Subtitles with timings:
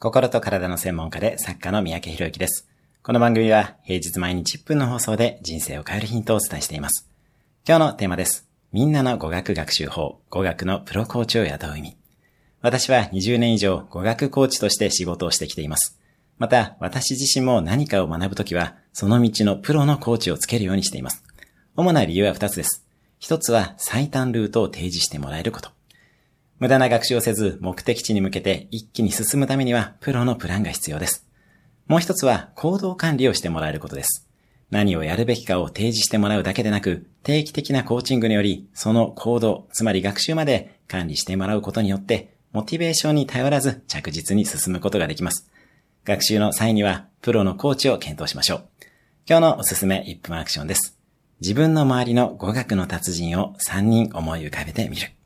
[0.00, 2.68] 心と体の専門家で作家の三宅博之です。
[3.02, 7.10] この番組は平日毎日1分の放送で人生を変えるヒントをお伝えしています。
[7.66, 8.48] 今日のテーマです。
[8.70, 11.96] みんなの語学学習法、語学のプロコーチを雇う意味。
[12.60, 15.98] 私は20年以上語学コーチとして仕事をしてきています。
[16.38, 21.24] また、私自身も何かを学ぶときは、その道のプロのコーチをつけるようにしています。
[21.74, 22.86] 主な理由は2つです。
[23.20, 25.70] 1つは最短ルートを提示してもらえること。
[26.58, 31.26] 無駄な学習をせず目的地に向けて一気に進むためにはプロのプランが必要です。
[31.86, 34.28] もう一つは行動管理をしてもらえることです。
[34.70, 45.50] 何をやるべきかを提示してもらうだけでなく、定期的なコーチングにより、その行動、つまり学習まで管理してもらうことによって、モチベーションに頼らず着実に進むことができます。
[46.04, 48.64] 学習の際には、プロのコーチを検討しましょう。
[49.26, 50.98] 今日のおすすめ1分アクションです。
[51.40, 55.17] 自分の周りの語学の達人を3人思い浮かべてみる。